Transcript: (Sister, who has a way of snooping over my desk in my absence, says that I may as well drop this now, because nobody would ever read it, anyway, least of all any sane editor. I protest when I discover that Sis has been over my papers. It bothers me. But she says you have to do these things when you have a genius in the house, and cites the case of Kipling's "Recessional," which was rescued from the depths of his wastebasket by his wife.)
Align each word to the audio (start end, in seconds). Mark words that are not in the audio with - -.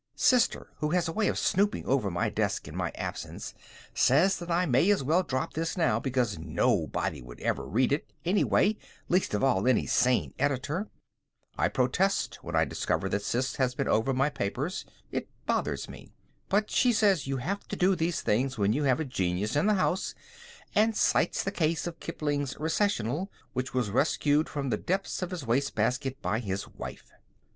(Sister, 0.15 0.71
who 0.77 0.89
has 0.89 1.07
a 1.07 1.11
way 1.11 1.27
of 1.27 1.37
snooping 1.37 1.85
over 1.85 2.09
my 2.09 2.27
desk 2.27 2.67
in 2.67 2.75
my 2.75 2.91
absence, 2.95 3.53
says 3.93 4.39
that 4.39 4.49
I 4.49 4.65
may 4.65 4.89
as 4.89 5.03
well 5.03 5.21
drop 5.21 5.53
this 5.53 5.77
now, 5.77 5.99
because 5.99 6.39
nobody 6.39 7.21
would 7.21 7.39
ever 7.41 7.67
read 7.67 7.91
it, 7.91 8.11
anyway, 8.25 8.77
least 9.09 9.35
of 9.35 9.43
all 9.43 9.67
any 9.67 9.85
sane 9.85 10.33
editor. 10.39 10.87
I 11.55 11.67
protest 11.67 12.39
when 12.41 12.55
I 12.55 12.65
discover 12.65 13.09
that 13.09 13.21
Sis 13.21 13.57
has 13.57 13.75
been 13.75 13.87
over 13.87 14.11
my 14.11 14.31
papers. 14.31 14.85
It 15.11 15.29
bothers 15.45 15.87
me. 15.87 16.09
But 16.49 16.71
she 16.71 16.91
says 16.93 17.27
you 17.27 17.37
have 17.37 17.67
to 17.67 17.75
do 17.75 17.95
these 17.95 18.21
things 18.21 18.57
when 18.57 18.73
you 18.73 18.85
have 18.85 18.99
a 18.99 19.05
genius 19.05 19.55
in 19.55 19.67
the 19.67 19.75
house, 19.75 20.15
and 20.73 20.95
cites 20.97 21.43
the 21.43 21.51
case 21.51 21.85
of 21.85 21.99
Kipling's 21.99 22.59
"Recessional," 22.59 23.31
which 23.53 23.75
was 23.75 23.91
rescued 23.91 24.49
from 24.49 24.71
the 24.71 24.77
depths 24.77 25.21
of 25.21 25.29
his 25.29 25.45
wastebasket 25.45 26.23
by 26.23 26.39
his 26.39 26.67
wife.) 26.67 27.11